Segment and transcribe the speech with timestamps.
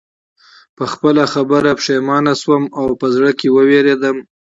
[0.75, 4.17] په خپله خبره پښېمانه شوم او په زړه کې ووېرېدم